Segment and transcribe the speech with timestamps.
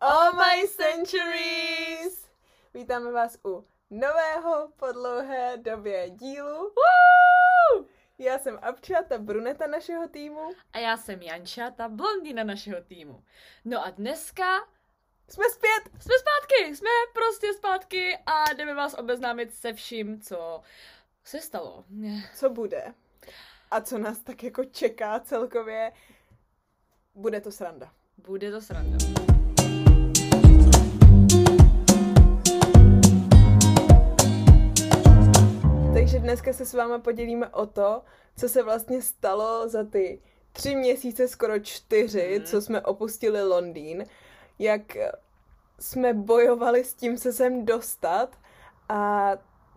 [0.00, 2.26] All my centuries!
[2.74, 6.56] Vítáme vás u nového po dlouhé době dílu.
[6.58, 7.86] Woo!
[8.18, 10.50] Já jsem Abča, ta bruneta našeho týmu.
[10.72, 13.24] A já jsem Janča, ta blondýna našeho týmu.
[13.64, 14.44] No a dneska
[15.28, 16.02] Jsme zpět!
[16.02, 20.60] jsme zpátky, jsme prostě zpátky a jdeme vás obeznámit se vším, co
[21.24, 21.84] se stalo.
[22.34, 22.94] Co bude?
[23.70, 25.92] A co nás tak jako čeká celkově?
[27.14, 27.92] Bude to sranda.
[28.16, 29.35] Bude to sranda.
[36.16, 38.02] Takže dneska se s váma podělíme o to,
[38.36, 42.46] co se vlastně stalo za ty tři měsíce, skoro čtyři, Mhm.
[42.46, 44.04] co jsme opustili Londýn,
[44.58, 44.82] jak
[45.80, 48.36] jsme bojovali s tím se sem dostat
[48.88, 49.30] a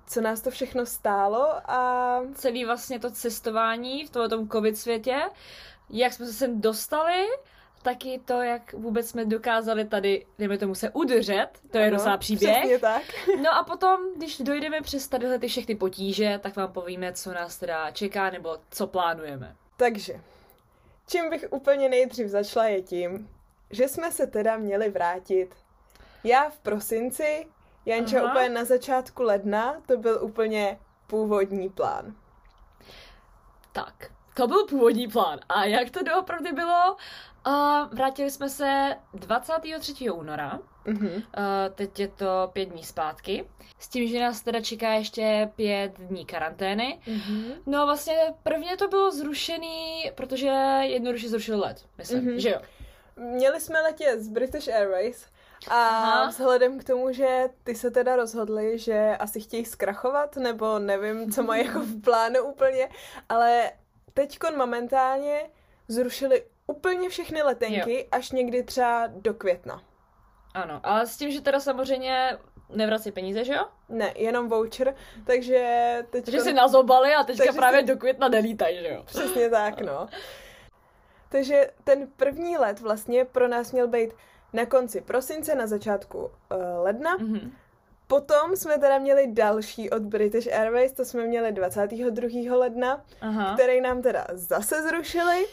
[0.08, 5.22] co nás to všechno stálo a Celý vlastně to cestování v tomto covid světě,
[5.90, 7.28] jak jsme se sem dostali,
[7.82, 12.18] taky to, jak vůbec jsme dokázali tady, dejme tomu, se udržet, to je Ano, docela
[12.18, 12.58] příběh.
[12.58, 13.04] Přesně tak.
[13.42, 17.58] No a potom, když dojdeme přes tadyhle ty všechny potíže, tak vám povíme, co nás
[17.58, 19.56] teda čeká, nebo co plánujeme.
[19.78, 20.22] Takže,
[21.08, 23.30] čím bych úplně nejdřív začala je tím,
[23.72, 25.56] že jsme se teda měli vrátit.
[26.24, 27.48] Já v prosinci,
[27.86, 28.32] Janča Aha.
[28.32, 32.16] úplně na začátku ledna, to byl úplně původní plán.
[33.72, 35.40] Tak, to byl původní plán.
[35.50, 36.98] A jak to doopravdy bylo?
[37.48, 37.54] Uh,
[37.94, 40.10] vrátili jsme se 23.
[40.12, 41.08] února, Mhm.
[41.08, 41.22] uh,
[41.76, 46.26] teď je to pět dní zpátky, s tím, že nás teda čeká ještě pět dní
[46.26, 47.00] karantény.
[47.08, 47.52] Mhm.
[47.66, 50.48] No vlastně prvně to bylo zrušený, protože
[50.82, 52.40] jednoduše zrušil let, myslím, Mhm.
[52.40, 52.62] že jo.
[53.16, 55.26] Měli jsme letět z British Airways
[55.70, 56.26] a Aha.
[56.30, 61.44] vzhledem k tomu, že ty se teda rozhodli, že asi chtějí zkrachovat, nebo nevím, co
[61.44, 62.90] mají jako v plánu úplně,
[63.30, 63.72] ale
[64.14, 65.50] teďkon momentálně
[65.88, 69.84] zrušili úplně všechny letenky až někdy třeba do května.
[70.54, 72.38] Ano, ale s tím, že teda samozřejmě
[72.70, 73.66] nevrací peníze, že jo?
[73.90, 76.26] Ne, jenom voucher, takže teď...
[76.26, 79.04] Takže si nazobali a teďka právě si- do května nelítají, že jo?
[79.06, 80.08] Přesně tak, no.
[81.30, 84.14] Takže ten první let vlastně pro nás měl být
[84.54, 86.30] na konci prosince, na začátku uh,
[86.78, 87.18] ledna.
[87.18, 87.52] Mhm.
[88.10, 92.56] Potom jsme teda měli další od British Airways, to jsme měli 22.
[92.58, 93.54] ledna, Aha.
[93.54, 95.46] který nám teda zase zrušili.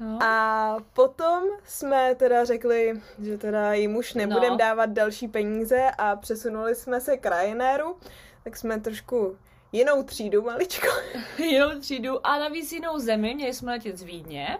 [0.00, 0.18] No.
[0.22, 4.56] A potom jsme teda řekli, že teda jim už nebudeme No.
[4.56, 7.96] dávat další peníze a přesunuli jsme se k Ryanairu,
[8.44, 9.38] tak jsme trošku
[9.72, 10.86] jinou třídu maličko.
[11.38, 14.58] jinou třídu a navíc jinou zemi, měli jsme letět z Vídně.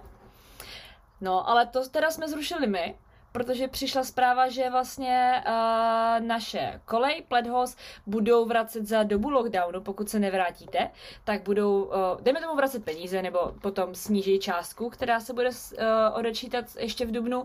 [1.21, 2.99] No, ale to teda jsme zrušili my,
[3.37, 7.77] protože přišla zpráva, že vlastně uh, naše kolej, Pledhos,
[8.07, 10.91] budou vracet za dobu lockdownu, pokud se nevrátíte,
[11.25, 15.85] tak budou, uh, dejme tomu vracet peníze, nebo potom sníží částku, která se bude uh,
[16.13, 17.45] odečítat ještě v Dubnu.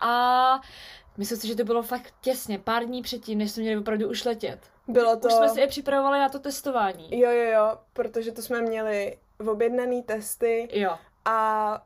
[0.00, 0.60] A
[1.16, 4.24] myslím si, že to bylo fakt těsně, pár dní předtím, než jsme měli opravdu už
[4.24, 4.58] letět.
[4.88, 5.28] Bylo to...
[5.28, 7.20] Už jsme si je připravovali na to testování.
[7.20, 9.18] Jo, jo, jo, protože to jsme měli
[9.50, 10.98] objednaný testy Jo.
[11.24, 11.82] a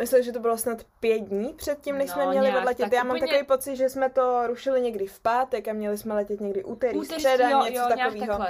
[0.00, 2.92] myslím, že to bylo snad pět dní předtím, než No, jsme měli odletět.
[2.92, 6.14] Já mám úplně- takový pocit, že jsme to rušili někdy v pátek a měli jsme
[6.14, 8.44] letět někdy úterý, Úterý, středa, jo, něco jo, takového.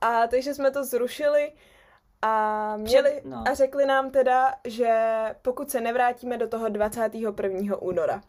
[0.00, 1.52] A takže jsme to zrušili
[2.22, 3.44] a měli Před- no.
[3.50, 4.98] a řekli nám teda, že
[5.42, 7.76] pokud se nevrátíme do toho 21.
[7.76, 8.22] února,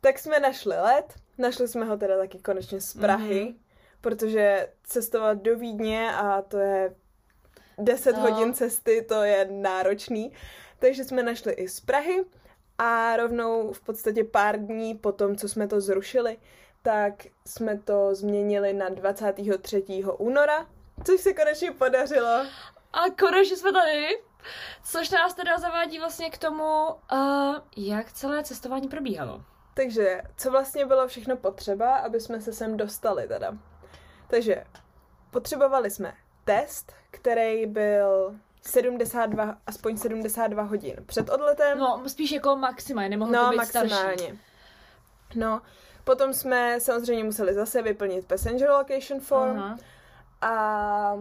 [0.00, 3.54] tak jsme našli let, našli jsme ho teda taky konečně z Prahy, Mhm.
[4.00, 6.94] protože cestovat do Vídně a to je
[7.78, 8.22] 10 No.
[8.22, 10.32] hodin cesty, to je náročný.
[10.78, 12.24] Takže jsme našli i z Prahy
[12.78, 16.38] a rovnou v podstatě pár dní po tom, co jsme to zrušili,
[16.82, 19.84] tak jsme to změnili na 23.
[20.18, 20.66] února,
[21.04, 22.46] což se konečně podařilo.
[22.92, 24.06] A konečně jsme tady,
[24.84, 29.44] což nás teda zavádí vlastně k tomu, uh, jak celé cestování probíhalo.
[29.74, 33.58] Takže, co vlastně bylo všechno potřeba, aby jsme se sem dostali teda.
[34.28, 34.64] Takže,
[35.30, 36.14] potřebovali jsme
[36.44, 38.34] test, který byl
[38.68, 41.78] 72, aspoň 72 hodin před odletem.
[41.78, 43.90] No, spíš jako maximálně, nemohlo to no být starší.
[43.94, 44.36] maximálně.
[45.34, 45.62] No,
[46.04, 49.78] potom jsme samozřejmě museli zase vyplnit passenger location form Aha.
[50.40, 51.18] a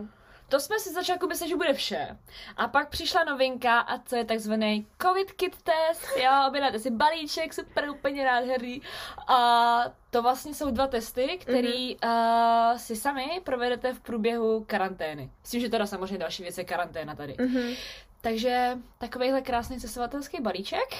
[0.49, 2.17] To jsme si začátku mysleli, že bude vše.
[2.57, 6.17] A pak přišla novinka a to je takzvaný COVID kit test.
[6.17, 8.81] Jo, objednáte si balíček, super, úplně nádherný.
[9.27, 9.83] A
[10.17, 12.71] to vlastně jsou dva testy, který mm-hmm.
[12.71, 15.29] uh, si sami provedete v průběhu karantény.
[15.43, 17.35] S tím, že teda samozřejmě další věc je karanténa tady.
[17.39, 17.73] Mhm.
[18.21, 20.95] Takže takovýhle krásný cestovatelský balíček.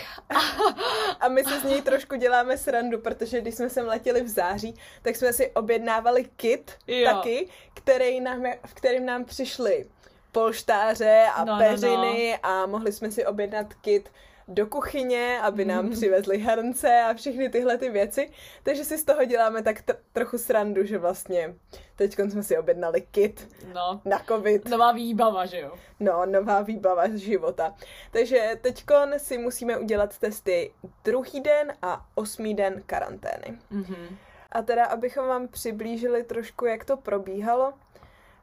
[1.19, 4.75] A my se z něj trošku děláme srandu, protože když jsme sem letěli v září,
[5.01, 7.11] tak jsme si objednávali kit Jo.
[7.11, 9.85] taky, který nám, v kterým nám přišly
[10.31, 14.09] polštáře a No, no, peřiny a mohli jsme si objednat kit
[14.47, 15.93] do kuchyně, aby nám Mhm.
[15.93, 18.31] přivezli hrnce a všechny tyhle ty věci.
[18.63, 21.55] Takže si z toho děláme tak t- trochu srandu, že vlastně
[21.95, 24.69] teď jsme si objednali kit No, na covid.
[24.69, 25.71] nová výbava, že jo?
[25.99, 27.75] No, nová výbava z života.
[28.11, 30.73] Takže teďkon si musíme udělat testy
[31.03, 33.59] druhý den a osmý den karantény.
[33.69, 34.17] Mhm.
[34.51, 37.73] A teda, abychom vám přiblížili trošku, jak to probíhalo,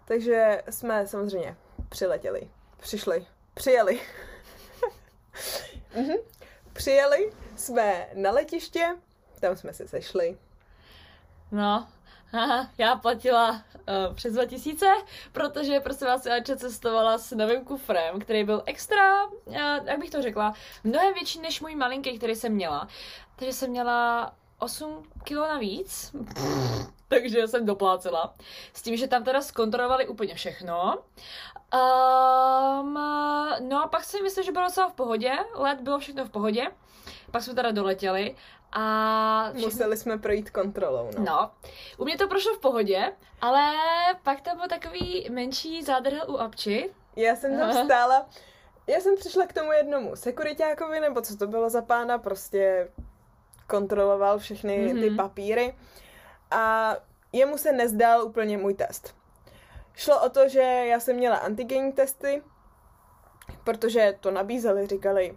[0.04, 1.56] takže jsme samozřejmě
[1.88, 2.48] přiletěli,
[2.78, 4.00] přišli, přijeli.
[5.96, 6.16] mhm.
[6.72, 8.96] Přijeli jsme na letiště,
[9.40, 10.38] tam jsme se sešli.
[11.52, 11.88] No,
[12.30, 14.86] haha, já platila uh, přes 2000,
[15.32, 20.22] protože prosím vás, Ača cestovala s novým kufrem, který byl extra, uh, jak bych to
[20.22, 20.54] řekla,
[20.84, 22.88] mnohem větší než můj malinký, který jsem měla.
[23.36, 26.12] Takže jsem měla 8 kilo navíc,
[27.08, 28.34] takže jsem doplácela.
[28.72, 30.98] S tím, že tam teda zkontrolovali úplně všechno.
[31.74, 32.94] Um,
[33.68, 36.66] no a pak si myslím, že bylo docela v pohodě, let bylo všechno v pohodě.
[37.30, 38.36] Pak jsme teda doletěli
[38.72, 41.24] a všechno- Museli jsme projít kontrolou, no.
[41.24, 41.50] No,
[41.98, 43.72] u mě to prošlo v pohodě, ale
[44.22, 46.90] pak tam byl takový menší zádrhel u Apči.
[47.16, 48.26] Já jsem tam stála,
[48.86, 52.88] já jsem přišla k tomu jednomu sekuritákovi, nebo co to bylo za pána, prostě
[53.66, 55.00] kontroloval všechny mm-hmm.
[55.00, 55.16] ty Mhm.
[55.16, 55.74] papíry
[56.50, 56.96] a
[57.32, 59.14] jemu se nezdál úplně můj test.
[59.94, 62.42] Šlo o to, že já jsem měla antigenní testy,
[63.64, 65.36] protože to nabízeli, říkali,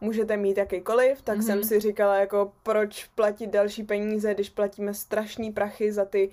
[0.00, 1.46] můžete mít jakýkoliv, tak mm-hmm.
[1.46, 1.64] jsem Mhm.
[1.68, 6.30] si říkala, jako proč platit další peníze, když platíme strašný prachy za ty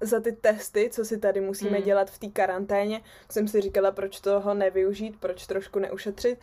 [0.00, 1.84] za ty testy, co si tady musíme Mm.
[1.84, 3.00] dělat v té karanténě.
[3.30, 6.38] Jsem si říkala, proč toho nevyužít, proč trošku neušetřit.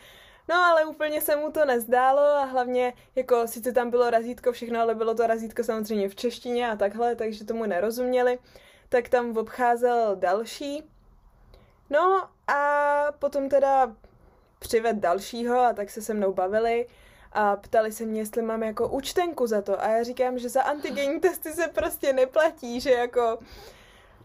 [0.49, 4.81] No ale úplně se mu to nezdálo a hlavně, jako sice tam bylo razítko všechno,
[4.81, 8.39] ale bylo to razítko samozřejmě v češtině a takhle, takže tomu nerozuměli.
[8.89, 10.83] Tak tam obcházel další.
[11.89, 13.95] No a potom teda
[14.59, 16.87] přived dalšího a tak se se mnou bavili
[17.31, 20.61] a ptali se mě, jestli mám jako účtenku za to a já říkám, že za
[20.61, 23.39] antigenní testy se prostě neplatí, že jako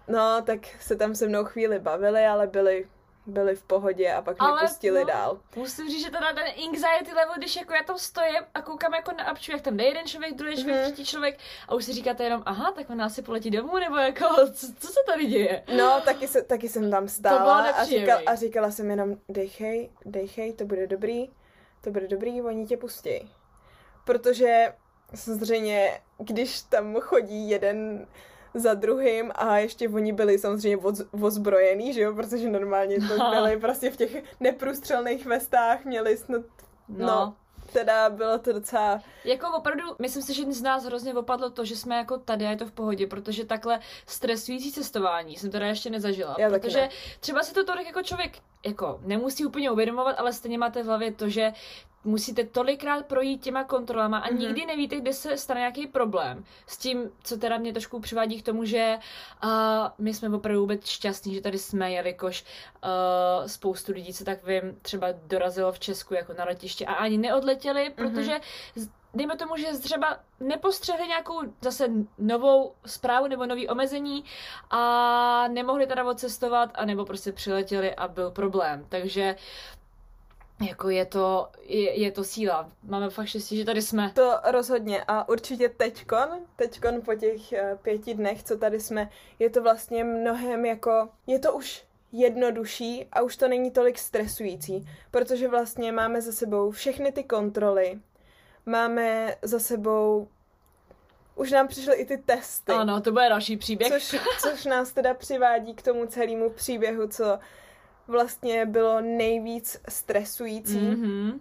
[0.08, 2.86] no, tak se tam se mnou chvíli bavili, ale byli,
[3.28, 5.06] byli v pohodě a pak mě Ale pustili no.
[5.06, 5.38] dál.
[5.56, 9.12] Musím říct, že teda ten anxiety level, když jako já tam stojím a koukám jako
[9.12, 10.84] na Apču, jak tam jde jeden člověk, druhý člověk, Mhm.
[10.92, 11.38] třetí člověk
[11.68, 14.86] a už si říkáte jenom, aha, tak ona asi poletí domů, nebo jako, co, co
[14.88, 15.64] se tady děje?
[15.76, 20.52] No, taky, se, taky jsem tam stála a, říkal, a říkala jsem jenom, dejchej, dejchej,
[20.52, 21.30] to bude dobrý,
[21.80, 23.32] to bude dobrý, oni tě pustí.
[24.04, 24.72] Protože
[25.14, 28.06] samozřejmě, když tam chodí jeden
[28.54, 33.30] za druhým a ještě oni byli samozřejmě oz- ozbrojený, že jo, protože normálně to No.
[33.30, 36.42] byli prostě v těch neprůstřelných vestách, měli snad,
[36.88, 37.06] no.
[37.06, 37.34] no,
[37.72, 41.76] teda bylo to docela, Jako opravdu, myslím si, že z nás hrozně opadlo to, že
[41.76, 45.90] jsme jako tady a je to v pohodě, protože takhle stresující cestování jsem teda ještě
[45.90, 46.36] nezažila.
[46.38, 46.88] Já protože ne.
[47.20, 48.32] třeba si to tolik jako člověk
[48.66, 51.52] jako nemusí úplně uvědomovat, ale stejně máte v hlavě to, že
[52.04, 54.38] musíte tolikrát projít těma kontrolama a Mhm.
[54.38, 56.44] nikdy nevíte, kde se stane nějaký problém.
[56.66, 58.98] S tím, co teda mě trošku přivádí k tomu, že
[59.44, 59.50] uh,
[59.98, 62.44] my jsme opravdu vůbec šťastní, že tady jsme, jelikož
[62.84, 67.18] uh, spoustu lidí, co tak vím, třeba dorazilo v Česku jako na letiště a ani
[67.18, 68.40] neodletěli, protože
[68.74, 74.24] z- dejme tomu, že třeba nepostřehli nějakou zase novou zprávu nebo nový omezení
[74.70, 78.86] a nemohli teda odcestovat a nebo prostě přiletěli a byl problém.
[78.88, 79.36] Takže
[80.60, 82.70] jako je to, je, je to síla.
[82.82, 84.12] Máme fakt štěstí, že tady jsme.
[84.14, 89.50] To rozhodně a určitě teďkon, teďkon po těch eh, pěti dnech, co tady jsme, je
[89.50, 95.48] to vlastně mnohem jako, je to už jednodušší a už to není tolik stresující, protože
[95.48, 97.98] vlastně máme za sebou všechny ty kontroly,
[98.66, 100.28] máme za sebou,
[101.34, 102.72] už nám přišly i ty testy.
[102.72, 103.92] Ano, to bude další příběh.
[103.92, 107.38] Což, což nás teda přivádí k tomu celému příběhu, co
[108.08, 110.78] vlastně bylo nejvíc stresující.
[110.80, 111.38] Mm-hmm.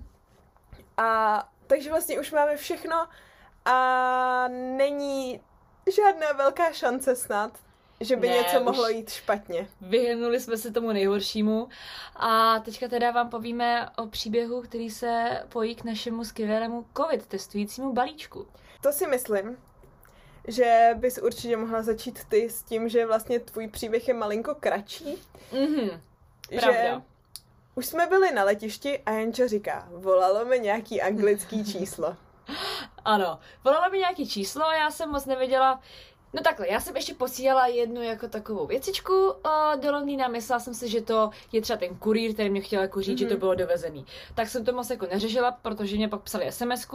[0.98, 3.08] A takže vlastně už máme všechno
[3.66, 5.42] a není
[5.96, 7.60] žádná velká šance snad,
[8.02, 9.68] že by Ne, něco mohlo jít špatně.
[9.82, 11.70] Vyhnuli jsme se tomu nejhoršímu
[12.16, 17.94] a teďka teda vám povíme o příběhu, který se pojí k našemu skvělému covid testujícímu
[17.94, 18.48] balíčku.
[18.82, 19.58] To si myslím,
[20.48, 25.18] že bys určitě mohla začít ty s tím, že vlastně tvůj příběh je malinko kratší.
[26.51, 27.01] Mhm, Že pravda.
[27.75, 32.16] už jsme byli na letišti a Janča říká, volalo mi nějaký anglický číslo.
[33.06, 35.80] Ano, volala mi nějaký číslo a já jsem moc nevěděla,
[36.34, 39.31] No takhle, já jsem ještě posílala jednu jako takovou věcičku uh,
[39.81, 43.01] do Londýna, myslela jsem si, že to je třeba ten kurýr, který mě chtěl jako
[43.01, 43.19] říct, mm-hmm.
[43.19, 43.39] že to Mhm.
[43.39, 44.05] bylo dovezený.
[44.36, 46.88] Tak jsem to moc jako neřešila, protože mě pak psali sms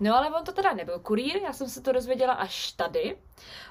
[0.00, 3.16] No ale on to teda nebyl kurýr, já jsem se to dozvěděla až tady.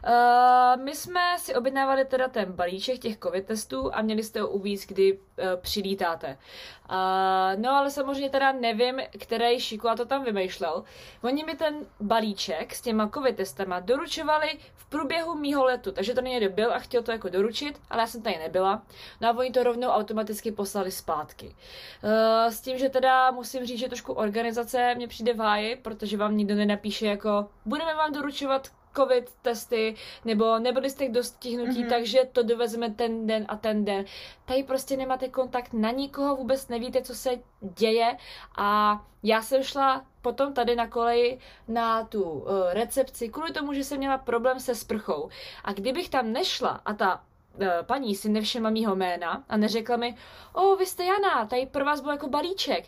[0.07, 4.47] Uh, my jsme si objednávali teda ten balíček těch covid testů a měli jste ho
[4.47, 5.19] uvíc, kdy uh,
[5.61, 6.37] přilítáte.
[6.89, 6.95] Uh,
[7.61, 10.83] no ale samozřejmě teda nevím, který šikula to tam vymýšlel.
[11.23, 16.21] Oni mi ten balíček s těma covid testama doručovali v průběhu mýho letu, takže to
[16.21, 18.83] někdo byl a chtěl to jako doručit, ale já jsem tady nebyla.
[19.21, 21.55] No a oni to rovnou automaticky poslali zpátky.
[22.03, 26.17] Uh, s tím, že teda musím říct, že trošku organizace mě přijde v háji, protože
[26.17, 31.89] vám nikdo nenapíše jako budeme vám doručovat covid testy, nebo nebyli jste dostihnutí, mm-hmm.
[31.89, 34.05] takže to dovezeme ten den a ten den.
[34.45, 37.29] Tady prostě nemáte kontakt na nikoho, vůbec nevíte, co se
[37.61, 38.17] děje
[38.57, 43.83] a já jsem šla potom tady na koleji na tu uh, recepci kvůli tomu, že
[43.83, 45.29] jsem měla problém se sprchou.
[45.63, 47.23] A kdybych tam nešla a ta
[47.53, 50.15] uh, paní si nevšimla mýho jména a neřekla mi,
[50.53, 52.85] o, vy jste Jana, tady pro vás byl jako balíček,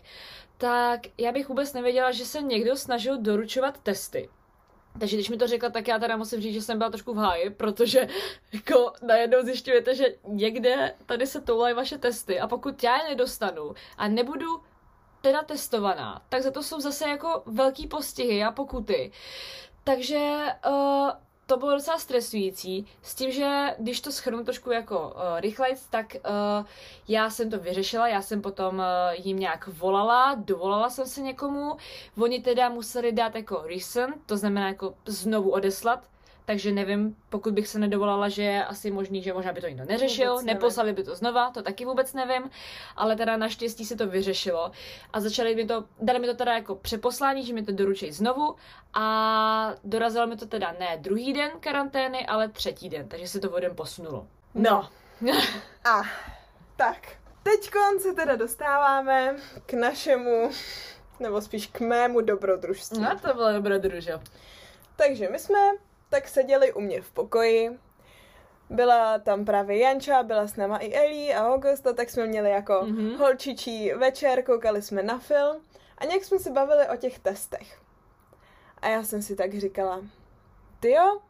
[0.58, 4.28] tak já bych vůbec nevěděla, že se někdo snažil doručovat testy.
[4.98, 7.16] Takže když mi to řekla, tak já teda musím říct, že jsem byla trošku v
[7.16, 8.08] háji, protože
[8.52, 13.74] jako najednou zjišťujete, že někde tady se toulají vaše testy a pokud já je nedostanu
[13.96, 14.46] a nebudu
[15.22, 19.12] teda testovaná, tak za to jsou zase jako velký postihy a pokuty.
[19.84, 21.10] Takže uh,
[21.46, 26.06] to bylo docela stresující, s tím, že když to schrnu trošku jako uh, rychlejc, tak
[26.14, 26.66] uh,
[27.08, 31.76] já jsem to vyřešila, já jsem potom uh, jim nějak volala, dovolala jsem se někomu,
[32.22, 36.11] oni teda museli dát jako recent, to znamená jako znovu odeslat,
[36.44, 39.84] takže nevím, pokud bych se nedovolala, že je asi možný, že možná by to nikdo
[39.84, 42.50] neřešil, neposlali by to znova, to taky vůbec nevím,
[42.96, 44.70] ale teda naštěstí se to vyřešilo
[45.12, 48.56] a začali mi to, dali mi to teda jako přeposlání, že mi to doručí znovu
[48.94, 53.50] a dorazilo mi to teda ne druhý den karantény, ale třetí den, takže se to
[53.50, 54.26] vodem posunulo.
[54.54, 54.88] No.
[55.84, 56.02] a
[56.76, 56.96] tak,
[57.42, 60.50] teď se teda dostáváme k našemu,
[61.20, 63.00] nebo spíš k mému dobrodružství.
[63.00, 64.20] No to bylo dobrodružo.
[64.96, 65.58] Takže my jsme
[66.12, 67.78] tak seděli u mě v pokoji.
[68.70, 72.72] Byla tam právě Janča, byla s náma i Elí a Augusta, tak jsme měli jako
[72.72, 73.16] mm-hmm.
[73.16, 75.56] holčičí večer, koukali jsme na film
[75.98, 77.80] a nějak jsme se bavili o těch testech.
[78.82, 80.00] A já jsem si tak říkala,
[80.84, 81.20] jo,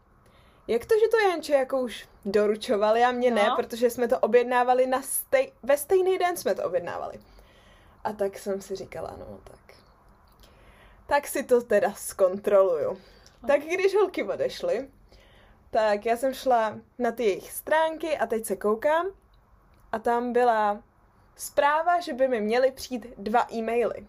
[0.69, 3.37] jak to, že to Janče jako už doručovali a mě no.
[3.37, 7.21] ne, protože jsme to objednávali na stej- ve stejný den jsme to objednávali.
[8.05, 9.77] A tak jsem si říkala, no tak.
[11.07, 12.99] Tak si to teda zkontroluju.
[13.46, 14.88] Tak když holky odešly,
[15.70, 19.06] tak já jsem šla na ty jejich stránky a teď se koukám
[19.92, 20.82] a tam byla
[21.37, 24.06] zpráva, že by mi měly přijít dva e-maily.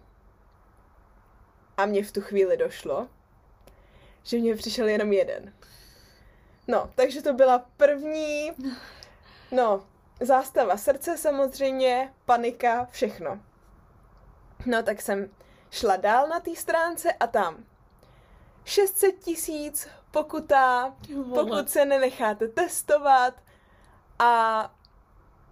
[1.76, 3.08] A mně v tu chvíli došlo,
[4.22, 5.54] že mě přišel jenom jeden.
[6.68, 8.52] No, takže to byla první,
[9.52, 9.86] no,
[10.20, 13.40] zástava srdce samozřejmě, panika, všechno.
[14.66, 15.30] No, tak jsem
[15.70, 17.64] šla dál na té stránce a tam
[18.64, 20.94] 600 tisíc pokuta,
[21.34, 23.34] pokud se nenecháte testovat
[24.18, 24.70] a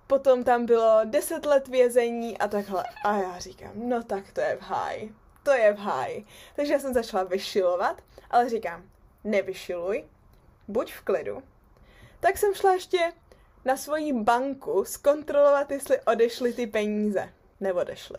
[0.07, 2.85] potom tam bylo 10 let vězení a takhle.
[3.04, 5.14] A já říkám, no tak to je v háji.
[5.42, 6.26] To je v háji.
[6.57, 8.85] Takže já jsem začala vyšilovat, ale říkám,
[9.25, 10.04] nevyšiluj,
[10.69, 11.42] buď v klidu.
[12.21, 13.12] Tak jsem šla ještě
[13.64, 17.33] na svoji banku zkontrolovat, jestli odešly ty peníze.
[17.61, 18.19] Neodešly.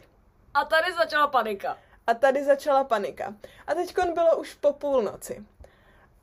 [0.53, 1.77] A tady začala panika.
[2.07, 3.35] A tady začala panika.
[3.67, 5.45] A teď bylo už po půlnoci.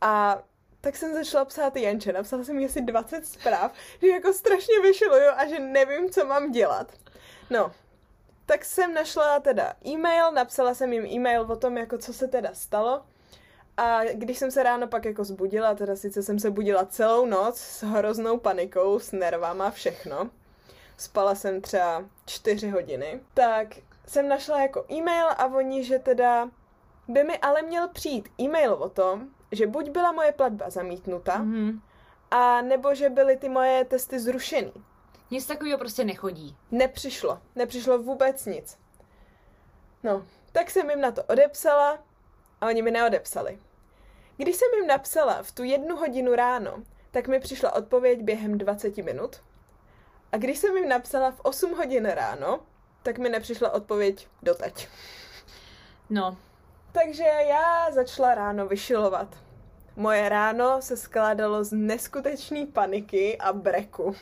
[0.01, 0.43] A
[0.81, 2.13] tak jsem začala psát Janče.
[2.13, 3.73] Napsala jsem jí asi 20 zpráv,
[4.03, 6.93] že jako strašně vyšiluju a že nevím, co mám dělat.
[7.51, 7.73] No,
[8.47, 12.51] tak jsem našla teda e-mail, napsala jsem jim e-mail o tom, jako co se teda
[12.53, 13.03] stalo.
[13.77, 17.59] A když jsem se ráno pak jako zbudila, teda sice jsem se budila celou noc
[17.61, 20.31] s hroznou panikou, s nervama, všechno.
[20.97, 23.21] Spala jsem třeba čtyři hodiny.
[23.35, 23.69] Tak
[24.11, 26.51] jsem našla jako e-mail a oni, že teda
[27.09, 31.81] by mi ale měl přijít e-mail o tom, že buď byla moje platba zamítnuta, mm-hmm.
[32.31, 34.73] a nebo že byly ty moje testy zrušený.
[35.31, 36.57] Nic takového prostě nechodí.
[36.71, 37.41] Nepřišlo.
[37.57, 38.79] Nepřišlo vůbec nic.
[40.03, 41.99] No, tak jsem jim na to odepsala
[42.61, 43.59] a oni mi neodepsali.
[44.37, 48.97] Když jsem jim napsala v tu jednu hodinu ráno, tak mi přišla odpověď během 20
[48.97, 49.43] minut.
[50.33, 52.61] A když jsem jim napsala v 8 hodin ráno,
[53.03, 54.89] tak mi nepřišla odpověď doteď.
[56.11, 56.37] No.
[56.93, 59.37] Takže já začala ráno vyšilovat.
[59.97, 64.17] Moje ráno se skládalo z neskutečné paniky a breku.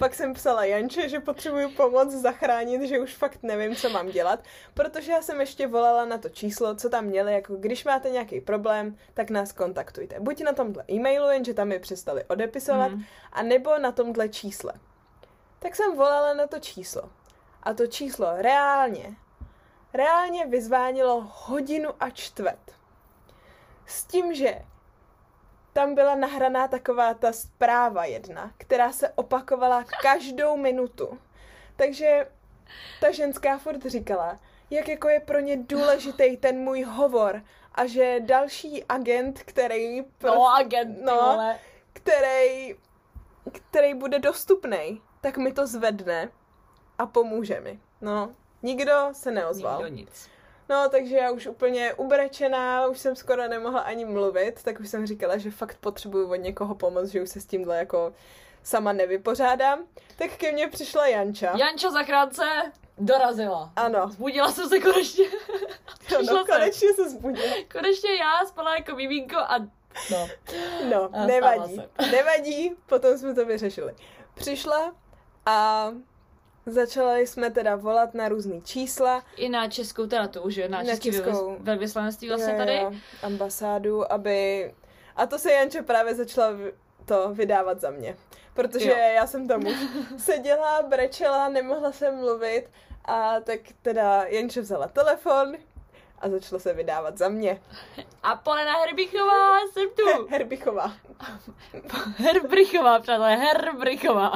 [0.00, 4.44] Pak jsem psala Janče, že potřebuju pomoc zachránit, že už fakt nevím, co mám dělat,
[4.74, 8.40] protože já jsem ještě volala na to číslo, co tam měli, jako když máte nějaký
[8.40, 10.20] problém, tak nás kontaktujte.
[10.20, 13.02] Buď na tomhle e-mailu, jenže tam mi přestali odepisovat, mm.
[13.32, 14.72] a nebo na tomhle čísle.
[15.58, 17.02] Tak jsem volala na to číslo.
[17.62, 19.16] A to číslo reálně,
[19.94, 22.72] reálně vyzvánilo hodinu a čtvrt.
[23.86, 24.62] S tím, že
[25.72, 31.18] tam byla nahraná taková ta zpráva jedna, která se opakovala každou minutu.
[31.76, 32.30] Takže
[33.00, 34.40] ta ženská furt říkala,
[34.70, 37.42] jak jako je pro ně důležitý ten můj hovor
[37.74, 40.02] a že další agent, který...
[40.22, 41.58] No, agent, ty no, vole.
[41.92, 42.74] který,
[43.70, 46.28] který bude dostupný, tak mi to zvedne
[47.00, 47.80] a pomůže mi.
[48.00, 49.82] No, nikdo se neozval.
[49.82, 50.28] Nikdo nic.
[50.68, 55.06] No, takže já už úplně ubrečená, už jsem skoro nemohla ani mluvit, tak už jsem
[55.06, 58.12] říkala, že fakt potřebuju od někoho pomoc, že už se s tímhle jako
[58.62, 59.84] sama nevypořádám.
[60.16, 61.56] Tak ke mně přišla Janča.
[61.56, 62.42] Janča zachránce
[62.98, 63.72] dorazila.
[63.76, 64.08] Ano.
[64.10, 65.24] Zbudila jsem se konečně.
[66.06, 66.46] Přišla jsem.
[66.46, 67.54] konečně se zbudila.
[67.72, 69.58] Konečně já spala jako miminko a
[70.10, 70.28] no.
[70.90, 71.82] No, nevadí.
[72.12, 73.94] Nevadí, potom jsme to vyřešili.
[74.34, 74.94] Přišla
[75.46, 75.90] a
[76.66, 79.22] začali jsme teda volat na různý čísla.
[79.36, 81.30] I na českou, teda to už je, na, Na českou.
[81.30, 82.76] velvys- velvyslanectví vlastně Jo, tady.
[82.76, 84.74] jo, ambasádu, aby...
[85.16, 86.50] A to se Janče právě začala
[87.04, 88.16] to vydávat za mě.
[88.54, 88.96] Protože Jo.
[89.14, 89.74] já jsem tam už
[90.18, 92.64] seděla, brečela, nemohla jsem mluvit
[93.04, 95.52] a tak teda Janče vzala telefon
[96.18, 97.60] a začala se vydávat za mě.
[98.22, 100.26] A Polena Herbichová, jsem tu.
[100.30, 100.92] Herbichová.
[102.16, 104.32] Herbrichová, přátelé, Herbrichová.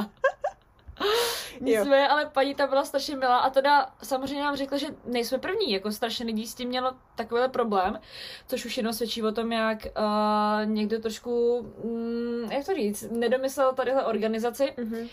[1.61, 5.71] Nicméně, ale paní ta byla strašně milá a teda samozřejmě nám řekla, že nejsme první,
[5.71, 7.99] jako strašně lidí s tím mělo takovýhle problém,
[8.47, 13.73] což už jenom svědčí o tom, jak uh, někdo trošku, mm, jak to říct, nedomyslel
[13.73, 14.73] tadyhle organizaci.
[14.77, 15.07] Mhm.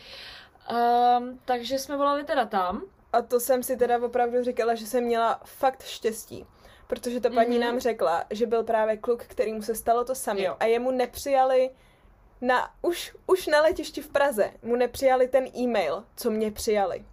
[0.70, 2.82] Um, takže jsme volali teda tam.
[3.12, 6.46] A to jsem si teda opravdu říkala, že jsem měla fakt štěstí.
[6.86, 7.60] Protože ta paní Mhm.
[7.66, 10.40] nám řekla, že byl právě kluk, kterýmu se stalo to samé.
[10.60, 11.70] A jemu nepřijali
[12.42, 17.04] na, už, už na letišti v Praze, mu nepřijali ten e-mail, co mě přijali.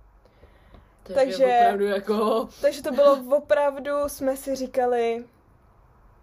[1.13, 5.25] Takže- opravdu jako, Takže to bylo opravdu, jsme si říkali,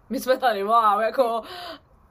[0.09, 1.41] my jsme tady, wow, jako,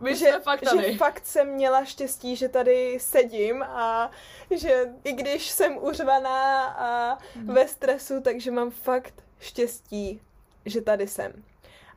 [0.00, 0.92] my že, jsme fakt tady.
[0.92, 4.10] že fakt jsem měla štěstí, že tady sedím a
[4.50, 7.54] že i když jsem uřvaná a Mhm.
[7.54, 10.20] ve stresu, takže mám fakt štěstí,
[10.64, 11.32] že tady jsem.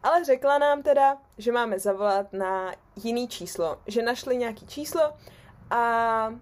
[0.04, 5.02] Ale řekla nám teda, že máme zavolat na jiný číslo, že našli nějaký číslo
[5.70, 6.34] a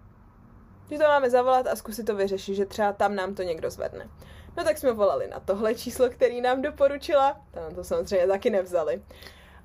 [0.91, 4.09] že to máme zavolat a zkusit to vyřešit, že třeba tam nám to někdo zvedne.
[4.57, 8.49] No tak jsme volali na tohle číslo, který nám doporučila, to nám to samozřejmě taky
[8.49, 9.03] nevzali.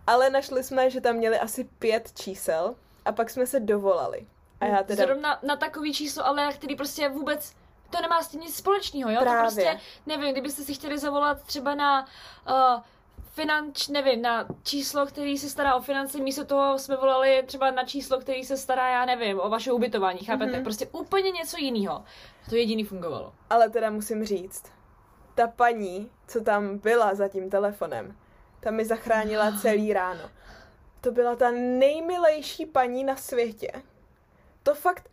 [0.06, 2.74] Ale našli jsme, že tam měli asi pět čísel
[3.04, 4.26] a pak jsme se dovolali.
[4.60, 5.04] A já teda...
[5.04, 7.54] Zrovna na takový číslo, ale který prostě vůbec
[7.90, 9.20] to nemá s tím nic společného, jo?
[9.20, 9.40] Právě.
[9.40, 12.06] To prostě, nevím, kdybyste si chtěli zavolat třeba na
[12.48, 12.82] uh,
[13.32, 17.84] finanč, nevím, na číslo, který se stará o finance, místo toho jsme volali třeba na
[17.84, 20.52] číslo, který se stará, já nevím, o vaše ubytování, chápete?
[20.52, 20.62] Mhm.
[20.62, 22.04] Prostě úplně něco jiného.
[22.48, 23.32] To jediný fungovalo.
[23.50, 24.64] Ale teda musím říct,
[25.34, 28.16] ta paní, co tam byla za tím telefonem,
[28.60, 30.30] ta mi zachránila celý ráno.
[31.00, 33.72] To byla ta nejmilejší paní na světě.
[34.62, 35.08] To fakt...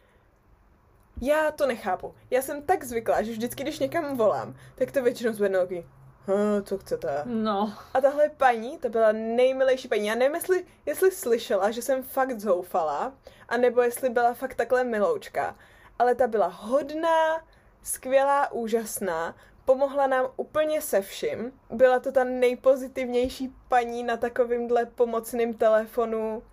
[1.22, 2.16] Já to nechápu.
[2.30, 5.86] Já jsem tak zvyklá, že vždycky, když někam volám, tak to většinou zvedne taky,
[6.30, 7.22] "Hm, co chcete?
[7.26, 10.08] No, A tahle paní, to byla nejmilejší paní.
[10.08, 13.14] Já nevím, jestli, jestli slyšela, že jsem fakt zoufala,
[13.50, 15.56] anebo jestli byla fakt takhle miloučka.
[16.00, 17.42] Ale ta byla hodná,
[17.84, 21.52] skvělá, úžasná, pomohla nám úplně se vším.
[21.70, 26.44] Byla to ta nejpozitivnější paní na takovýmhle pomocným telefonu,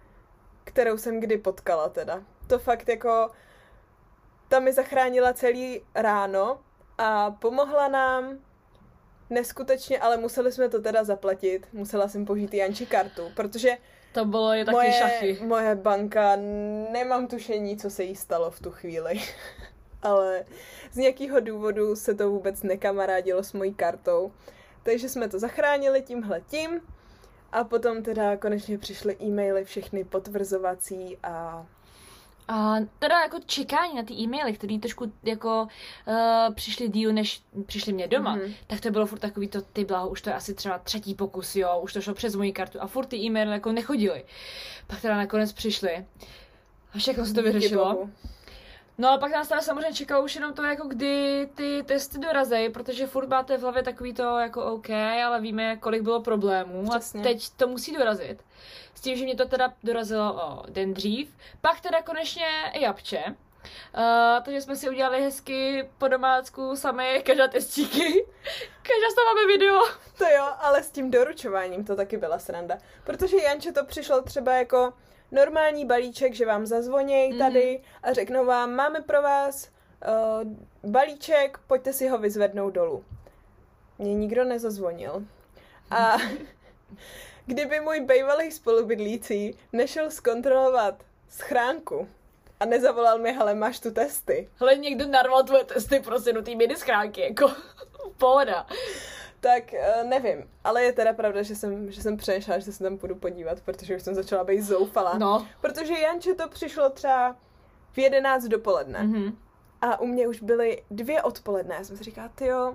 [0.64, 2.22] kterou jsem kdy potkala teda.
[2.46, 3.30] To fakt jako...
[4.48, 6.60] Ta mi zachránila celý ráno
[6.98, 8.38] a pomohla nám
[9.30, 11.68] Neskutečně, ale museli jsme to teda zaplatit.
[11.72, 13.70] Musela jsem použít Janči kartu, protože
[14.12, 15.38] to bylo je taky moje, šachy.
[15.44, 16.36] moje banka,
[16.92, 19.20] nemám tušení, co se jí stalo v tu chvíli.
[20.02, 20.44] ale
[20.92, 24.32] z nějakého důvodu se to vůbec nekamarádilo s mojí kartou.
[24.82, 26.80] Takže jsme to zachránili tímhle tím.
[27.52, 31.66] A potom teda konečně přišly e-maily všechny potvrzovací a
[32.48, 35.68] A teda jako čekání na ty e-maily, které trošku jako
[36.09, 38.40] uh, přišly díl, než přišly mě doma, Mhm.
[38.44, 38.54] mm-hmm.
[38.66, 41.56] tak to bylo furt takový to, ty blaho, už to je asi třeba třetí pokus,
[41.56, 44.24] jo, už to šlo přes moji kartu a furt ty e-maily jako nechodily.
[44.87, 46.06] Pak teda nakonec přišly
[46.94, 48.09] a všechno se to díky vyřešilo.
[48.98, 52.68] No ale pak nás teda samozřejmě čekalo už jenom to, jako kdy ty testy dorazí,
[52.68, 54.90] protože furt máte v hlavě takový to jako OK,
[55.26, 57.20] ale víme, kolik bylo problémů Přesně.
[57.20, 58.42] a teď to musí dorazit.
[58.94, 61.37] S tím, že mě to teda dorazilo o den dřív.
[61.61, 63.24] Pak teda konečně i Japče.
[63.96, 68.02] Uh, takže jsme si udělali hezky po domácku sami každá testíky.
[68.83, 69.83] Každá toho máme video.
[70.18, 72.79] To jo, ale s tím doručováním to taky byla sranda.
[73.05, 74.92] Protože Janče to přišlo třeba jako
[75.33, 77.38] normální balíček, že vám zazvoněj Mhm.
[77.38, 79.68] tady a řeknou vám, máme pro vás
[80.09, 83.05] uh, balíček, pojďte si ho vyzvednout dolů.
[83.98, 85.22] Mně nikdo nezazvonil.
[85.90, 86.16] A
[87.46, 92.09] kdyby můj bývalý spolubydlící nešel zkontrolovat schránku
[92.60, 96.54] a nezavolal mi, hele, máš tu testy, Hele, někdo narval tvoje testy prostě do té
[96.54, 97.50] mini schránky, jako
[98.16, 98.66] pohoda.
[99.40, 100.50] tak eh, nevím.
[100.64, 103.96] Ale je teda pravda, že jsem, že jsem přemýšlela, že se tam půjdu podívat, protože
[103.96, 105.18] už jsem začala být zoufalá.
[105.18, 105.46] No.
[105.60, 107.36] Protože Janče to přišlo třeba
[107.92, 109.02] v 11 dopoledne.
[109.02, 109.38] Mhm.
[109.80, 111.74] A u mě už byly dvě odpoledne.
[111.74, 112.74] Já jsem si říkala, jo,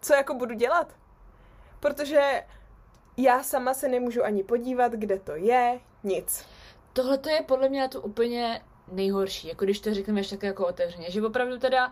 [0.00, 0.92] co jako budu dělat?
[1.80, 2.44] Protože
[3.16, 6.44] já sama se nemůžu ani podívat, kde to je, nic.
[6.92, 10.42] Tohle to je podle mě na to úplně nejhorší, jako když to řekneme ještě tak
[10.42, 11.90] jako otevřeně, že opravdu teda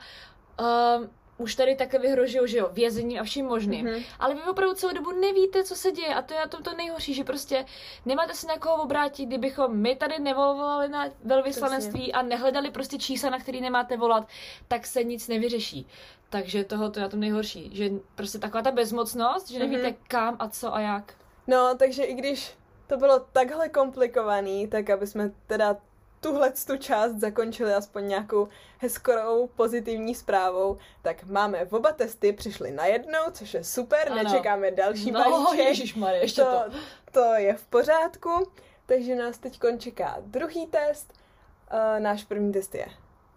[0.98, 3.85] um, už tady také vyhrožují, že jo, vězení a vším možným.
[3.87, 3.94] Mhm.
[3.94, 4.05] Mm-hmm.
[4.18, 6.74] Ale vy opravdu celou dobu nevíte, co se děje a to je na tom to
[6.76, 7.64] nejhorší, že prostě
[8.07, 13.31] nemáte se na koho obrátit, kdybychom my tady nevolali na velvyslanectví a nehledali prostě čísla,
[13.31, 14.28] na který nemáte volat,
[14.68, 15.87] tak se nic nevyřeší.
[16.31, 19.96] Takže toho to je na tom nejhorší, že prostě taková ta bezmocnost, že nevíte Mhm.
[20.09, 21.14] kam a co a jak.
[21.46, 22.55] No, takže i když
[22.87, 25.76] to bylo takhle komplikovaný, tak aby jsme teda
[26.23, 33.21] tuhle tu část zakončili aspoň nějakou hezkorou pozitivní zprávou, tak máme oba testy, přišli najednou,
[33.33, 34.23] což je super, Ano.
[34.23, 35.67] nečekáme další No, balíček.
[35.67, 36.51] ježišmarja, ještě to.
[36.51, 36.73] to,
[37.13, 38.53] to je v pořádku,
[38.87, 41.13] takže nás teď čeká druhý test.
[41.73, 42.87] Uh, náš první test je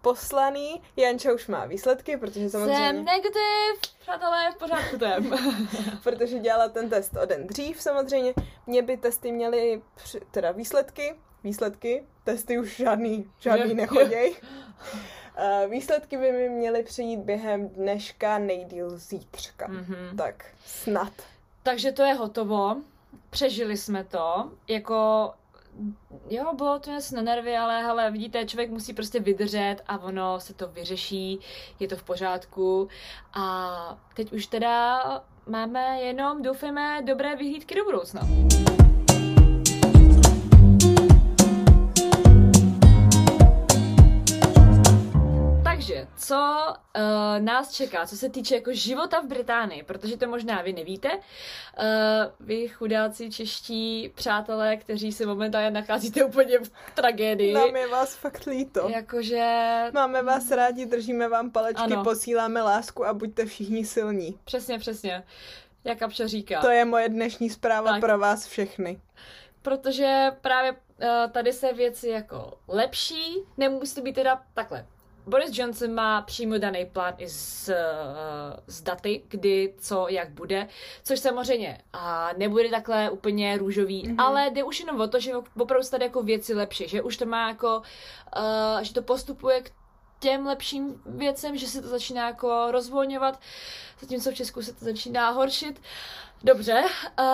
[0.02, 2.86] poslaný, Janča už má výsledky, protože samozřejmě...
[2.86, 5.16] Jsem negativ, přátelé, v pořádku to je.
[6.02, 8.34] protože dělala ten test o den dřív samozřejmě.
[8.66, 14.34] Mě by testy měly, při, teda výsledky, výsledky, testy už žádný, žádný nechoděj.
[15.38, 19.68] Uh, výsledky by mi měly přijít během dneška, nejdíl zítřka.
[19.68, 20.16] Mhm.
[20.16, 21.12] Tak snad.
[21.62, 22.76] Takže to je hotovo.
[23.30, 24.50] Přežili jsme to.
[24.68, 25.32] Jako,
[26.30, 30.40] jo, bylo to něco na nervy, ale hele, vidíte, člověk musí prostě vydržet a ono
[30.40, 31.40] se to vyřeší,
[31.80, 32.88] je to v pořádku.
[33.34, 35.02] A teď už teda
[35.46, 38.20] máme jenom, doufáme, dobré vyhlídky do budoucna.
[46.16, 47.02] Co uh,
[47.44, 51.20] nás čeká, co se týče jako života v Británii, protože to možná vy nevíte, uh,
[52.40, 58.44] vy chudáci čeští přátelé, kteří se momentálně nacházíte úplně v tragédii, Nám je vás fakt
[58.46, 58.88] líto.
[58.88, 62.04] jakože Máme vás rádi, držíme vám palečky, Ano.
[62.04, 64.38] posíláme lásku a buďte všichni silní.
[64.44, 65.22] přesně, přesně,
[65.84, 66.60] jak Kapša říká.
[66.60, 68.00] To je moje dnešní zpráva Tak.
[68.00, 69.00] pro vás všechny.
[69.62, 70.76] protože právě uh,
[71.32, 74.86] tady se věci jako lepší, nemusí být teda takhle.
[75.26, 77.74] Boris Johnson má přímo daný plán i s, uh,
[78.66, 80.68] s daty, kdy, co, jak bude,
[81.04, 84.16] což samozřejmě a nebude takhle úplně růžový, Mhm.
[84.16, 84.22] mm-hmm.
[84.24, 87.16] ale jde už jenom o to, že opravdu se tady jako věci lepší, že už
[87.16, 87.82] to má jako,
[88.36, 89.70] uh, že to postupuje k
[90.18, 93.40] těm lepším věcem, že se to začíná jako rozvolňovat,
[94.00, 95.80] zatímco v Česku se to začíná horšit.
[96.44, 96.82] Dobře,
[97.20, 97.26] uh,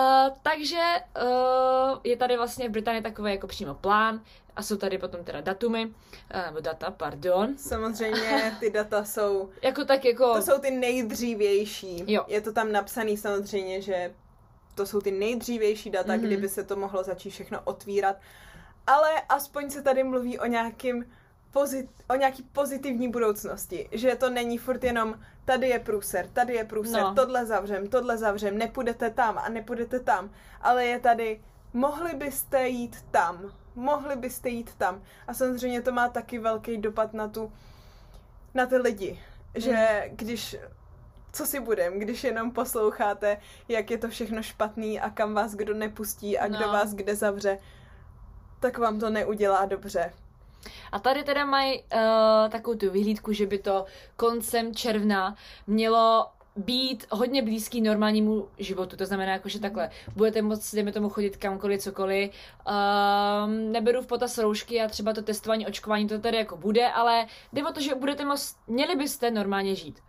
[0.43, 0.81] takže
[1.21, 4.21] uh, je tady vlastně v Británii takový jako přímo plán
[4.55, 7.57] a jsou tady potom teda datumy, uh, nebo data, pardon.
[7.57, 10.33] Samozřejmě ty data jsou, Jako tak jako...
[10.35, 12.03] to jsou ty nejdřívější.
[12.07, 12.23] Jo.
[12.27, 14.13] Je to tam napsaný samozřejmě, že
[14.75, 16.21] to jsou ty nejdřívější data, Mhm.
[16.21, 16.27] mm-hmm.
[16.27, 18.15] kdyby se to mohlo začít všechno otvírat.
[18.87, 21.05] Ale aspoň se tady mluví o nějakým
[21.53, 26.63] pozit, o nějaký pozitivní budoucnosti, že to není furt jenom tady je průser, tady je
[26.63, 27.15] průser, No.
[27.15, 30.29] tohle zavřem, tohle zavřem, nepůjdete tam a nepůjdete tam,
[30.61, 31.41] ale je tady,
[31.73, 35.01] mohli byste jít tam, mohli byste jít tam.
[35.27, 37.51] A samozřejmě to má taky velký dopad na tu,
[38.53, 39.19] na ty lidi,
[39.55, 40.55] že když
[41.33, 43.37] co si budem, když jenom posloucháte,
[43.67, 46.73] jak je to všechno špatný a kam vás kdo nepustí a kdo No.
[46.73, 47.57] vás kde zavře,
[48.59, 50.13] tak vám to neudělá dobře.
[50.91, 51.99] A tady teda mají uh,
[52.49, 55.35] takovou tu vyhlídku, že by to koncem června
[55.67, 58.97] mělo být hodně blízký normálnímu životu.
[58.97, 62.31] To znamená, jako, že takhle budete moct, dejme tomu, chodit kamkoliv, cokoliv.
[62.31, 67.25] Um, neberu v potaz roušky a třeba to testování, očkování, to tady jako bude, ale
[67.53, 69.99] jde o to, že budete moct, měli byste normálně žít.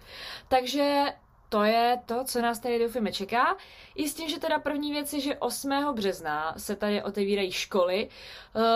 [0.49, 1.05] Takže
[1.49, 3.57] to je to, co nás tady doufáme čeká.
[3.95, 5.95] I s tím, že teda první věc je, že 8.
[5.95, 8.09] března se tady otevírají školy.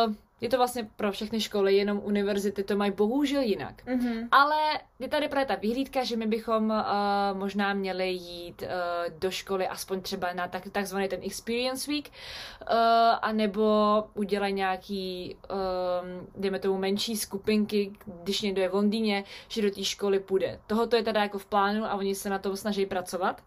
[0.06, 3.86] Uh, je to vlastně pro všechny školy, jenom univerzity to mají bohužel jinak.
[3.86, 4.28] Mm-hmm.
[4.30, 4.56] Ale
[4.98, 9.68] je tady právě ta vyhlídka, že my bychom uh, možná měli jít uh, do školy
[9.68, 12.76] aspoň třeba na tak, takzvaný ten Experience Week, uh,
[13.22, 19.70] anebo udělat nějaký, um, dejme tomu, menší skupinky, když někdo je v Londýně, že do
[19.70, 20.60] té školy půjde.
[20.66, 23.42] Tohoto je teda jako v plánu a oni se na tom snaží pracovat.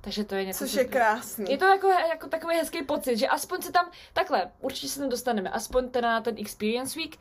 [0.00, 1.50] Takže to je něco, Což co- je krásný.
[1.50, 5.08] je to jako, jako takový hezký pocit, že aspoň se tam, takhle, určitě se tam
[5.08, 7.18] dostaneme, aspoň teda na ten Experience Week,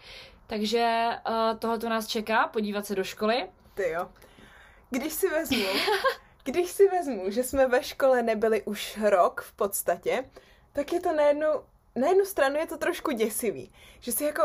[0.47, 3.49] takže uh, tohoto nás čeká, podívat se do školy.
[3.73, 4.09] Ty jo.
[4.89, 5.65] Když si vezmu,
[6.43, 10.25] když si vezmu, že jsme ve škole nebyli už rok v podstatě,
[10.73, 11.47] tak je to na jednu,
[11.95, 13.71] na jednu stranu je to trošku děsivý.
[13.99, 14.43] Že si jako,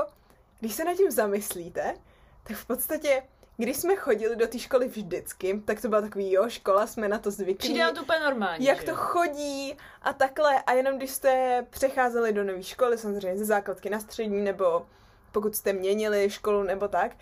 [0.60, 1.94] když se nad tím zamyslíte,
[2.42, 3.22] tak v podstatě,
[3.60, 7.18] když jsme chodili do té školy vždycky, tak to bylo takový, jo, škola, jsme na
[7.18, 7.68] to zvyklí.
[7.68, 8.66] Přijde to úplně normální.
[8.66, 10.62] jak že to chodí a takhle.
[10.62, 14.86] A jenom když jste přecházeli do nové školy, samozřejmě ze základky na střední, nebo
[15.32, 17.12] pokud jste měnili školu nebo tak,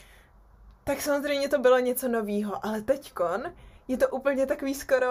[0.85, 2.67] tak samozřejmě to bylo něco novýho.
[2.67, 3.53] Ale teďkon
[3.89, 5.09] je to úplně takový skoro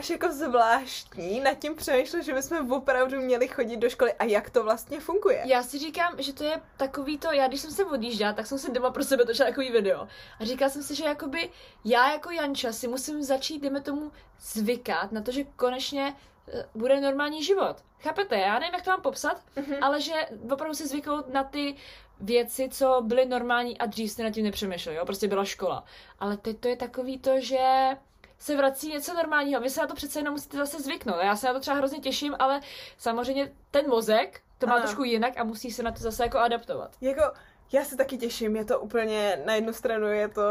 [0.00, 4.50] až jako zvláštní nad tím přemýšlet, že bychom opravdu měli chodit do školy a jak
[4.50, 5.42] to vlastně funguje.
[5.46, 8.58] Já si říkám, že to je takový to, já když jsem se odjížděla, tak jsem
[8.58, 10.08] si doma pro sebe točila takový video.
[10.40, 11.50] A říkala jsem si, že jakoby
[11.84, 16.14] já jako Janča si musím začít, dejme tomu, zvykat na to, že konečně
[16.54, 17.76] eh, bude normální život.
[17.98, 18.38] Chápete?
[18.38, 19.76] Já nevím, jak to mám popsat, Mhm.
[19.80, 20.12] ale že
[20.52, 21.74] opravdu si zvyknout na ty
[22.20, 25.06] věci, co byly normální a dřív jste nad tím nepřemýšleli, jo?
[25.06, 25.84] Prostě byla škola.
[26.20, 27.58] Ale teď to je takový to, že
[28.40, 29.60] se vrací něco normálního.
[29.60, 31.16] Vy se na to přece jenom musíte zase zvyknout.
[31.22, 32.60] Já se na to třeba hrozně těším, ale
[32.98, 34.82] samozřejmě ten mozek to má Ano.
[34.82, 36.90] trošku jinak a musí se na to zase jako adaptovat.
[37.00, 37.22] Jako,
[37.72, 40.42] já se taky těším, je to úplně, na jednu stranu je to,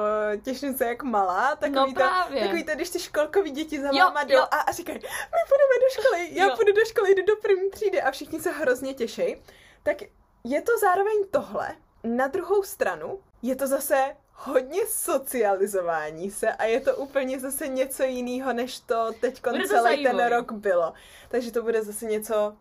[0.44, 4.06] těším se jak malá, takový, No to, takový to, když ty školkový děti za Jo,
[4.06, 6.56] váma jdou a, a říkají, my půjdeme do školy, já Jo.
[6.56, 9.36] půjdu do školy, jdu do první třídy a všichni se hrozně těší.
[9.84, 9.98] Tak
[10.44, 11.76] je to zároveň tohle.
[12.04, 18.04] Na druhou stranu je to zase hodně socializování se a je to úplně zase něco
[18.04, 20.94] jiného, než to teď celý ten rok bylo.
[21.30, 22.56] Takže to bude zase něco,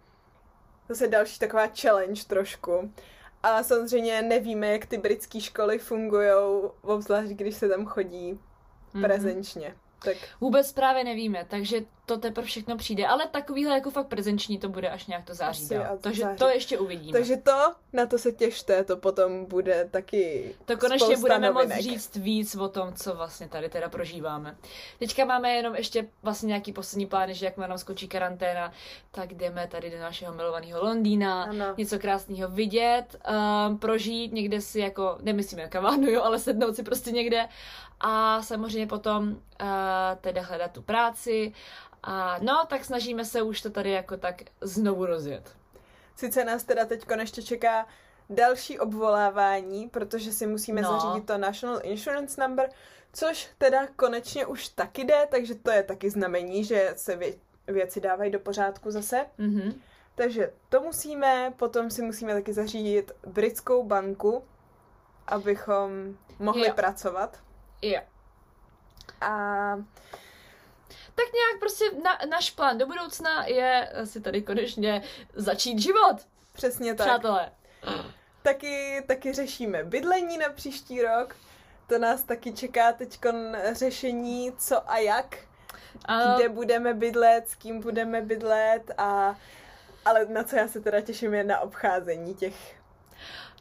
[0.89, 2.93] zase další taková challenge trošku.
[3.43, 6.29] A samozřejmě nevíme, jak ty britské školy fungují,
[6.83, 8.41] obzvlášť když se tam chodí
[8.95, 9.05] Mhm.
[9.05, 9.77] prezenčně.
[10.05, 13.07] Tak Vůbec právě nevíme, takže to teprve všechno přijde.
[13.07, 15.99] Ale takovýhle jako fakt prezenční to bude až nějak to září Asi dál.
[16.01, 16.39] Takže září.
[16.39, 17.19] to ještě uvidíme.
[17.19, 21.83] Takže to, na to se těšte, to potom bude taky To konečně budeme moct novinek.
[21.83, 24.57] říct víc o tom, co vlastně tady teda prožíváme.
[24.99, 28.73] Teďka máme jenom ještě vlastně nějaký poslední plány, že jak nám skočí karanténa,
[29.11, 31.65] tak jdeme tady do našeho milovaného Londýna, Ano.
[31.77, 33.17] něco krásného vidět,
[33.69, 37.49] um, prožít, někde si jako, nemyslíme kavárnu, jo, ale sednout si prostě někde
[38.01, 39.69] a samozřejmě potom uh,
[40.21, 41.53] teda hledat tu práci
[42.03, 45.57] a no, tak snažíme se už to tady jako tak znovu rozjet.
[46.17, 47.87] Sice nás teda teď ještě čeká
[48.31, 50.93] další obvolávání, protože si musíme No.
[51.01, 52.71] zařídit to National Insurance Number,
[53.13, 58.01] což teda konečně už taky jde, takže to je taky znamení, že se vě- věci
[58.01, 59.27] dávají do pořádku zase.
[59.39, 59.81] Mhm.
[60.15, 64.45] Takže to musíme, potom si musíme taky zařídit britskou banku,
[65.27, 66.75] abychom mohli Jo.
[66.75, 67.39] pracovat.
[67.83, 68.01] Jo.
[69.21, 69.31] A
[71.19, 75.03] Tak nějak prostě na, náš plán do budoucna je si tady konečně
[75.35, 76.17] začít život,
[76.53, 77.07] přesně tak.
[77.07, 77.53] přátelé.
[78.43, 81.37] Taky, taky řešíme bydlení na příští rok.
[81.87, 83.19] To nás taky čeká teď
[83.73, 85.37] řešení, co a jak,
[86.05, 89.37] A, kde budeme bydlet, s kým budeme bydlet a
[90.05, 92.78] ale na co já se teda těším je na obcházení těch.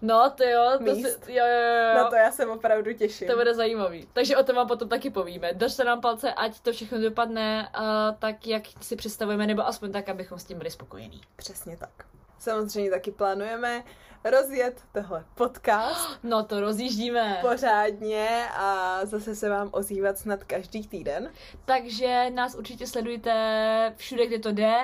[0.02, 1.28] No to jo, to si, Míst.
[1.28, 3.28] jo, jo, jo, Na to já se opravdu těším.
[3.28, 4.08] To bude zajímavý.
[4.14, 5.54] Takže o tom vám potom taky povíme.
[5.54, 7.84] Držte nám palce, ať to všechno dopadne uh,
[8.20, 11.22] tak, jak si představujeme, nebo aspoň tak, abychom s tím byli spokojení.
[11.36, 11.90] Přesně tak.
[12.40, 13.84] Samozřejmě taky plánujeme
[14.24, 17.38] rozjet tohle podcast No to rozjíždíme.
[17.42, 21.32] pořádně a zase se vám ozývat snad každý týden.
[21.66, 24.76] Takže nás určitě sledujte všude, kde to jde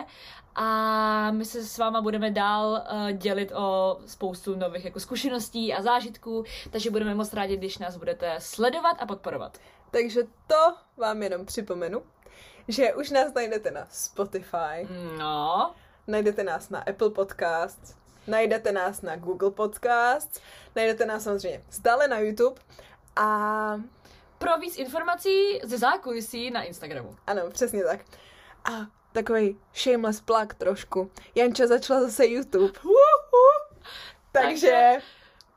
[0.55, 5.81] a my se s váma budeme dál uh, dělit o spoustu nových jako zkušeností a
[5.81, 9.57] zážitků, takže budeme moc rádi, když nás budete sledovat a podporovat.
[9.91, 12.03] Takže to vám jenom připomenu,
[12.67, 14.87] že už nás najdete na Spotify,
[15.17, 15.73] No,
[16.07, 17.95] najdete nás na Apple Podcasts,
[18.27, 20.41] najdete nás na Google Podcasts,
[20.75, 22.61] najdete nás samozřejmě stále na YouTube
[23.15, 23.81] a
[24.37, 27.15] pro víc informací ze zákulisí na Instagramu.
[27.27, 27.99] ano, přesně tak.
[28.65, 28.71] A
[29.11, 31.11] takový shameless plug trošku.
[31.35, 32.73] Janča začala zase YouTube.
[34.31, 34.97] Takže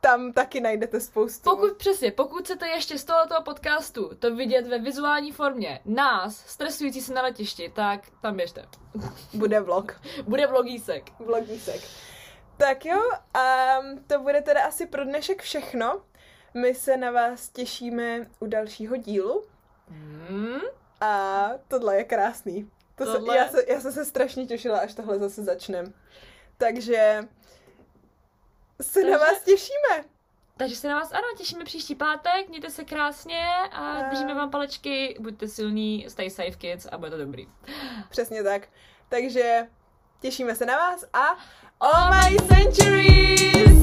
[0.01, 1.49] tam taky najdete spoustu.
[1.49, 7.01] Pokud přesně, pokud chcete ještě z tohoto podcastu to vidět ve vizuální formě nás, stresující
[7.01, 8.65] se na letišti, tak tam běžte.
[9.33, 10.01] Bude vlog.
[10.23, 11.03] Bude vlogísek.
[11.19, 11.81] Vlogísek.
[12.57, 13.01] Tak jo,
[13.33, 13.75] a
[14.07, 16.01] to bude teda asi pro dnešek všechno.
[16.53, 19.43] My se na vás těšíme u dalšího dílu
[19.89, 20.59] Hmm.
[21.01, 22.71] a tohle je krásný.
[22.95, 25.93] To Tohle- Se, já, se, já jsem se strašně těšila, až tohle zase začnem.
[26.57, 27.27] Takže
[28.81, 30.09] se na Takže- vás těšíme.
[30.57, 34.51] Takže se na vás ano, těšíme příští pátek, mějte se krásně a A- držíme vám
[34.51, 37.47] palečky, buďte silní, stay safe kids a bude to dobrý.
[38.09, 38.67] Přesně tak.
[39.09, 39.67] Takže
[40.21, 41.27] těšíme se na vás a
[41.79, 43.76] All my centuries!